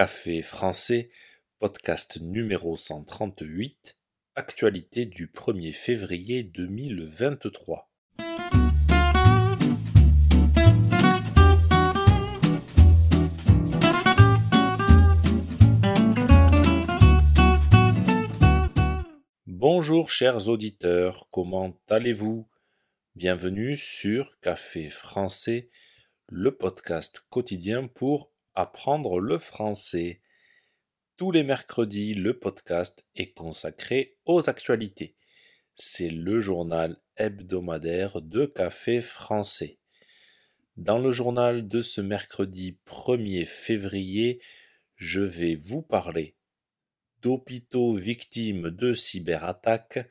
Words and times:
Café 0.00 0.40
français, 0.40 1.10
podcast 1.58 2.22
numéro 2.22 2.74
138, 2.74 3.98
actualité 4.34 5.04
du 5.04 5.26
1er 5.26 5.74
février 5.74 6.42
2023. 6.42 7.92
Bonjour 19.46 20.08
chers 20.08 20.48
auditeurs, 20.48 21.28
comment 21.30 21.78
allez-vous? 21.90 22.48
Bienvenue 23.16 23.76
sur 23.76 24.40
Café 24.40 24.88
français, 24.88 25.68
le 26.30 26.56
podcast 26.56 27.22
quotidien 27.28 27.86
pour 27.86 28.32
apprendre 28.54 29.20
le 29.20 29.38
français. 29.38 30.20
Tous 31.16 31.30
les 31.30 31.42
mercredis, 31.42 32.14
le 32.14 32.38
podcast 32.38 33.06
est 33.14 33.32
consacré 33.32 34.16
aux 34.24 34.48
actualités. 34.48 35.16
C'est 35.74 36.08
le 36.08 36.40
journal 36.40 37.00
hebdomadaire 37.16 38.20
de 38.22 38.46
Café 38.46 39.00
français. 39.00 39.78
Dans 40.76 40.98
le 40.98 41.12
journal 41.12 41.68
de 41.68 41.80
ce 41.80 42.00
mercredi 42.00 42.78
1er 42.86 43.44
février, 43.44 44.40
je 44.96 45.20
vais 45.20 45.56
vous 45.56 45.82
parler 45.82 46.36
d'hôpitaux 47.22 47.94
victimes 47.94 48.70
de 48.70 48.92
cyberattaques, 48.92 50.08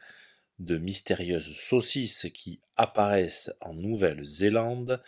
de 0.59 0.77
mystérieuses 0.77 1.55
saucisses 1.55 2.27
qui 2.33 2.61
apparaissent 2.75 3.51
en 3.61 3.73
Nouvelle-Zélande 3.73 5.01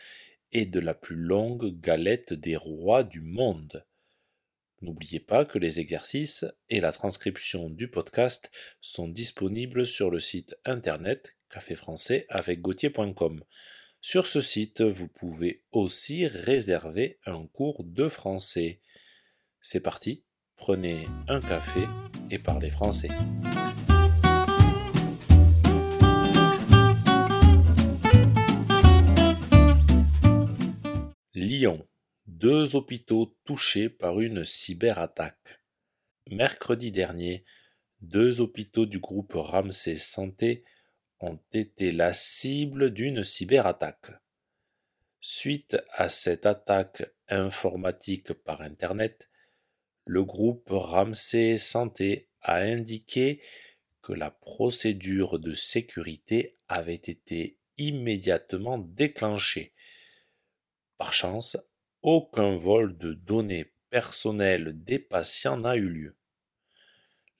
et 0.51 0.65
de 0.65 0.79
la 0.79 0.93
plus 0.93 1.15
longue 1.15 1.79
galette 1.79 2.33
des 2.33 2.55
rois 2.55 3.03
du 3.03 3.21
monde. 3.21 3.85
N'oubliez 4.81 5.19
pas 5.19 5.45
que 5.45 5.59
les 5.59 5.79
exercices 5.79 6.45
et 6.69 6.81
la 6.81 6.91
transcription 6.91 7.69
du 7.69 7.87
podcast 7.87 8.49
sont 8.79 9.07
disponibles 9.07 9.85
sur 9.85 10.09
le 10.09 10.20
site 10.20 10.55
internet 10.65 11.35
café 11.49 11.76
français 11.76 12.26
avec 12.29 12.61
gauthier.com. 12.61 13.43
Sur 14.01 14.26
ce 14.26 14.41
site, 14.41 14.81
vous 14.81 15.07
pouvez 15.07 15.63
aussi 15.71 16.26
réserver 16.26 17.20
un 17.26 17.45
cours 17.45 17.83
de 17.83 18.07
français. 18.07 18.81
C'est 19.59 19.81
parti, 19.81 20.23
prenez 20.55 21.07
un 21.27 21.39
café 21.39 21.81
et 22.31 22.39
parlez 22.39 22.71
français. 22.71 23.09
Lyon. 31.52 31.85
Deux 32.27 32.77
hôpitaux 32.77 33.38
touchés 33.44 33.90
par 33.90 34.21
une 34.21 34.46
cyberattaque. 34.46 35.60
Mercredi 36.30 36.94
dernier, 36.94 37.44
deux 37.99 38.40
hôpitaux 38.40 38.85
du 38.85 38.99
groupe 38.99 39.34
Ramsey 39.35 39.98
Santé 39.98 40.63
ont 41.20 41.41
été 41.52 41.91
la 41.91 42.13
cible 42.13 42.91
d'une 42.91 43.22
cyberattaque. 43.22 44.12
Suite 45.20 45.77
à 45.91 46.07
cette 46.07 46.46
attaque 46.46 47.12
informatique 47.27 48.32
par 48.32 48.62
Internet, 48.62 49.29
le 50.05 50.24
groupe 50.24 50.70
Ramsey 50.70 51.57
Santé 51.57 52.29
a 52.40 52.60
indiqué 52.60 53.41
que 54.02 54.13
la 54.13 54.32
procédure 54.32 55.38
de 55.38 55.54
sécurité 55.54 56.55
avait 56.70 56.94
été 56.94 57.57
immédiatement 57.77 58.77
déclenchée 58.77 59.74
par 61.02 61.13
chance, 61.13 61.57
aucun 62.04 62.55
vol 62.55 62.96
de 62.96 63.13
données 63.13 63.74
personnelles 63.90 64.84
des 64.84 65.00
patients 65.00 65.57
n'a 65.57 65.75
eu 65.75 65.90
lieu. 65.90 66.16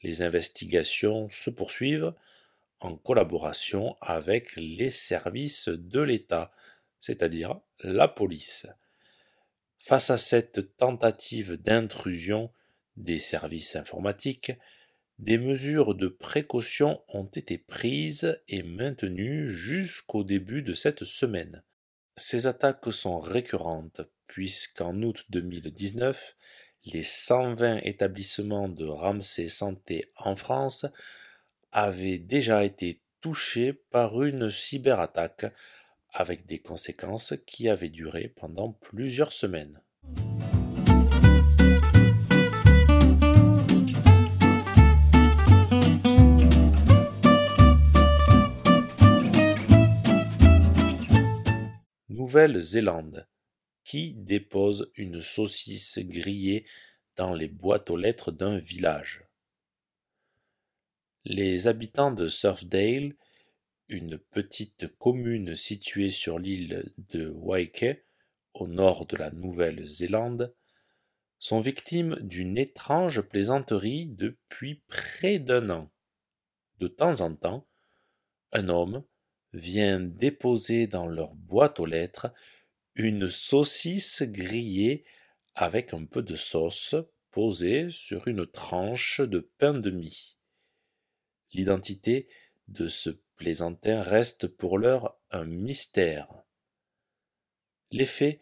Les 0.02 0.24
investigations 0.24 1.30
se 1.30 1.52
poursuivent 1.52 2.12
en 2.80 2.98
collaboration 2.98 3.98
avec 4.02 4.56
les 4.56 4.90
services 4.90 5.70
de 5.70 6.00
l'État, 6.00 6.52
c'est-à-dire 7.00 7.62
la 7.84 8.08
police. 8.08 8.66
Face 9.78 10.10
à 10.10 10.18
cette 10.18 10.76
tentative 10.78 11.62
d'intrusion 11.62 12.52
des 12.98 13.20
services 13.20 13.76
informatiques, 13.76 14.54
des 15.20 15.38
mesures 15.38 15.94
de 15.94 16.08
précaution 16.08 17.04
ont 17.10 17.30
été 17.30 17.60
prises 17.60 18.42
et 18.48 18.64
maintenues 18.64 19.48
jusqu'au 19.52 20.24
début 20.24 20.64
de 20.64 20.74
cette 20.74 21.04
semaine. 21.04 21.62
Ces 22.24 22.46
attaques 22.46 22.94
sont 22.94 23.18
récurrentes 23.18 24.02
puisqu'en 24.28 25.02
août 25.02 25.26
2019, 25.32 26.36
les 26.86 27.02
120 27.02 27.78
établissements 27.78 28.70
de 28.70 28.86
Ramsey 28.86 29.48
Santé 29.48 30.08
en 30.18 30.36
France 30.36 30.86
avaient 31.72 32.20
déjà 32.20 32.64
été 32.64 33.02
touchés 33.22 33.74
par 33.74 34.22
une 34.22 34.52
cyberattaque 34.52 35.48
avec 36.12 36.46
des 36.46 36.60
conséquences 36.60 37.34
qui 37.48 37.68
avaient 37.70 37.90
duré 37.90 38.28
pendant 38.28 38.72
plusieurs 38.72 39.34
semaines. 39.34 39.82
Nouvelle-Zélande, 52.32 53.28
qui 53.84 54.14
dépose 54.14 54.90
une 54.96 55.20
saucisse 55.20 56.00
grillée 56.00 56.66
dans 57.18 57.34
les 57.34 57.50
boîtes 57.50 57.90
aux 57.90 57.98
lettres 57.98 58.32
d'un 58.32 58.58
village. 58.58 59.26
Les 61.26 61.68
habitants 61.68 62.12
de 62.12 62.28
Surfdale, 62.28 63.16
une 63.90 64.18
petite 64.18 64.88
commune 64.98 65.56
située 65.56 66.10
sur 66.10 66.40
l'île 66.40 66.94
de 67.10 67.28
Waike, 67.28 68.02
au 68.54 68.70
nord 68.70 69.08
de 69.08 69.18
la 69.18 69.32
Nouvelle-Zélande, 69.32 70.56
sont 71.38 71.60
victimes 71.60 72.16
d'une 72.22 72.58
étrange 72.58 73.20
plaisanterie 73.24 74.08
depuis 74.08 74.76
près 74.88 75.38
d'un 75.38 75.70
an. 75.70 75.92
De 76.80 76.88
temps 76.88 77.20
en 77.20 77.36
temps, 77.36 77.68
un 78.54 78.70
homme, 78.70 79.04
vient 79.54 80.00
déposer 80.00 80.88
dans 80.88 81.08
leur 81.08 81.36
boîte 81.36 81.80
aux 81.80 81.86
lettres 81.86 82.34
une 82.96 83.28
saucisse 83.28 84.24
grillée 84.24 85.06
avec 85.56 85.94
un 85.94 86.06
peu 86.06 86.22
de 86.22 86.36
sauce 86.36 86.96
posée 87.32 87.90
sur 87.90 88.28
une 88.28 88.46
tranche 88.46 89.22
de 89.22 89.40
pain 89.40 89.74
de 89.74 89.92
mie. 89.92 90.38
L'identité 91.54 92.28
de 92.68 92.88
ce 92.88 93.10
plaisantin 93.36 94.02
reste 94.02 94.48
pour 94.48 94.78
l'heure 94.78 95.20
un 95.32 95.46
mystère. 95.46 96.28
Les 97.92 98.06
faits 98.06 98.40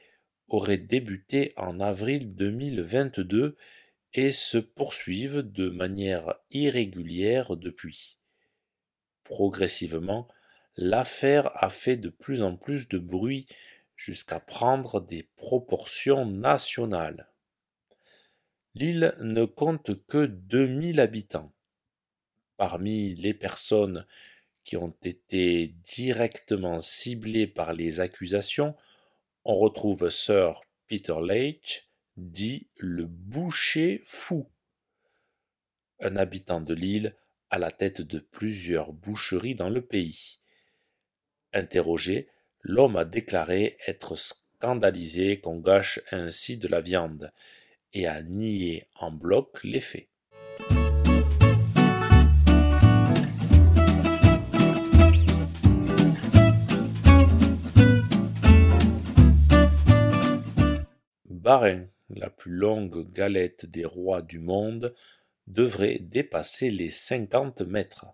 auraient 0.47 0.77
débuté 0.77 1.53
en 1.55 1.79
avril 1.79 2.35
2022 2.35 3.55
et 4.13 4.31
se 4.31 4.57
poursuivent 4.57 5.41
de 5.41 5.69
manière 5.69 6.35
irrégulière 6.51 7.55
depuis. 7.55 8.17
Progressivement, 9.23 10.27
l'affaire 10.81 11.51
a 11.61 11.69
fait 11.69 11.97
de 11.97 12.07
plus 12.07 12.41
en 12.41 12.55
plus 12.55 12.87
de 12.87 12.99
bruit 12.99 13.45
jusqu'à 13.97 14.39
prendre 14.39 15.01
des 15.01 15.23
proportions 15.35 16.25
nationales. 16.25 17.29
L'île 18.75 19.13
ne 19.19 19.43
compte 19.43 20.05
que 20.07 20.25
2000 20.25 21.01
habitants. 21.01 21.51
Parmi 22.55 23.13
les 23.15 23.33
personnes 23.33 24.05
qui 24.63 24.77
ont 24.77 24.95
été 25.03 25.75
directement 25.83 26.79
ciblées 26.79 27.47
par 27.47 27.73
les 27.73 27.99
accusations, 27.99 28.73
on 29.43 29.55
retrouve 29.55 30.09
Sir 30.09 30.61
Peter 30.87 31.17
Leitch, 31.21 31.89
dit 32.15 32.69
le 32.77 33.05
boucher 33.05 33.99
fou. 34.05 34.49
Un 35.99 36.15
habitant 36.15 36.61
de 36.61 36.73
l'île 36.73 37.17
à 37.49 37.59
la 37.59 37.69
tête 37.69 38.01
de 38.01 38.19
plusieurs 38.19 38.93
boucheries 38.93 39.55
dans 39.55 39.69
le 39.69 39.81
pays. 39.81 40.39
Interrogé, 41.53 42.27
l'homme 42.61 42.95
a 42.95 43.05
déclaré 43.05 43.75
être 43.87 44.15
scandalisé 44.15 45.39
qu'on 45.39 45.59
gâche 45.59 45.99
ainsi 46.11 46.57
de 46.57 46.67
la 46.67 46.79
viande 46.79 47.31
et 47.93 48.05
a 48.05 48.21
nié 48.21 48.85
en 48.99 49.11
bloc 49.11 49.63
les 49.63 49.81
faits. 49.81 50.09
Barin, 61.25 61.87
la 62.11 62.29
plus 62.29 62.51
longue 62.51 63.11
galette 63.11 63.65
des 63.65 63.85
rois 63.85 64.21
du 64.21 64.37
monde, 64.37 64.93
devrait 65.47 65.97
dépasser 65.99 66.69
les 66.69 66.89
50 66.89 67.61
mètres. 67.61 68.05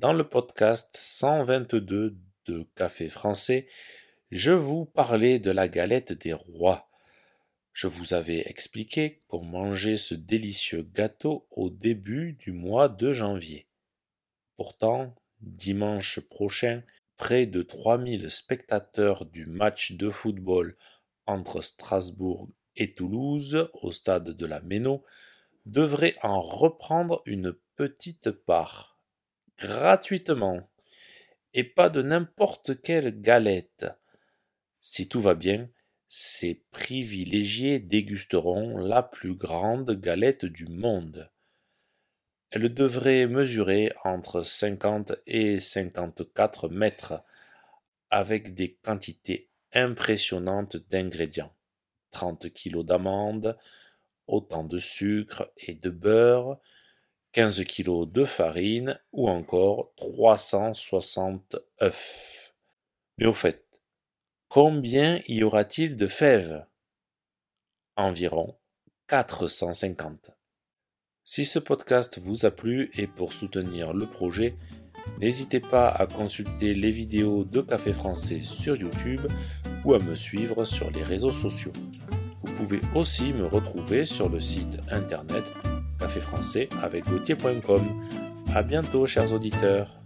Dans 0.00 0.14
le 0.14 0.26
podcast 0.26 0.96
122 0.98 2.16
de 2.46 2.66
Café 2.74 3.10
français, 3.10 3.68
je 4.30 4.50
vous 4.50 4.86
parlais 4.86 5.38
de 5.38 5.50
la 5.50 5.68
galette 5.68 6.14
des 6.14 6.32
rois. 6.32 6.88
Je 7.74 7.86
vous 7.86 8.14
avais 8.14 8.48
expliqué 8.48 9.20
comment 9.28 9.64
manger 9.64 9.98
ce 9.98 10.14
délicieux 10.14 10.88
gâteau 10.94 11.46
au 11.50 11.68
début 11.68 12.32
du 12.32 12.52
mois 12.52 12.88
de 12.88 13.12
janvier. 13.12 13.68
Pourtant, 14.56 15.14
dimanche 15.42 16.20
prochain, 16.20 16.82
près 17.18 17.44
de 17.44 17.60
3000 17.60 18.30
spectateurs 18.30 19.26
du 19.26 19.44
match 19.44 19.92
de 19.92 20.08
football 20.08 20.76
entre 21.26 21.60
Strasbourg 21.60 22.48
et 22.74 22.94
Toulouse 22.94 23.68
au 23.74 23.90
stade 23.90 24.30
de 24.30 24.46
la 24.46 24.62
Méno 24.62 25.04
devraient 25.66 26.16
en 26.22 26.40
reprendre 26.40 27.20
une 27.26 27.52
petite 27.76 28.30
part, 28.30 28.99
gratuitement, 29.60 30.68
et 31.54 31.64
pas 31.64 31.90
de 31.90 32.02
n'importe 32.02 32.80
quelle 32.82 33.20
galette. 33.20 33.86
Si 34.80 35.08
tout 35.08 35.20
va 35.20 35.34
bien, 35.34 35.68
ces 36.08 36.64
privilégiés 36.72 37.78
dégusteront 37.78 38.78
la 38.78 39.02
plus 39.02 39.34
grande 39.34 39.92
galette 39.92 40.44
du 40.44 40.66
monde. 40.66 41.30
Elle 42.50 42.74
devrait 42.74 43.26
mesurer 43.26 43.92
entre 44.02 44.42
50 44.42 45.12
et 45.26 45.60
54 45.60 46.68
mètres, 46.68 47.22
avec 48.10 48.54
des 48.54 48.74
quantités 48.74 49.50
impressionnantes 49.72 50.76
d'ingrédients. 50.88 51.54
30 52.10 52.52
kg 52.52 52.82
d'amandes, 52.82 53.56
autant 54.26 54.64
de 54.64 54.78
sucre 54.78 55.52
et 55.58 55.74
de 55.74 55.90
beurre, 55.90 56.58
15 57.32 57.64
kg 57.64 58.10
de 58.10 58.24
farine 58.24 58.98
ou 59.12 59.28
encore 59.28 59.92
360 59.96 61.56
œufs. 61.80 62.54
Mais 63.18 63.26
au 63.26 63.32
fait, 63.32 63.64
combien 64.48 65.20
y 65.28 65.44
aura-t-il 65.44 65.96
de 65.96 66.08
fèves? 66.08 66.66
Environ 67.96 68.56
450. 69.06 70.32
Si 71.22 71.44
ce 71.44 71.60
podcast 71.60 72.18
vous 72.18 72.46
a 72.46 72.50
plu 72.50 72.90
et 72.94 73.06
pour 73.06 73.32
soutenir 73.32 73.92
le 73.92 74.06
projet, 74.06 74.56
n'hésitez 75.20 75.60
pas 75.60 75.88
à 75.88 76.08
consulter 76.08 76.74
les 76.74 76.90
vidéos 76.90 77.44
de 77.44 77.60
Café 77.60 77.92
Français 77.92 78.40
sur 78.40 78.74
YouTube 78.74 79.26
ou 79.84 79.94
à 79.94 80.00
me 80.00 80.16
suivre 80.16 80.64
sur 80.64 80.90
les 80.90 81.04
réseaux 81.04 81.30
sociaux. 81.30 81.72
Vous 82.42 82.52
pouvez 82.54 82.80
aussi 82.96 83.32
me 83.32 83.46
retrouver 83.46 84.04
sur 84.04 84.28
le 84.28 84.40
site 84.40 84.78
internet 84.90 85.44
caféfrançais 86.00 86.68
avec 86.82 87.06
A 88.54 88.62
bientôt 88.62 89.06
chers 89.06 89.32
auditeurs. 89.32 89.99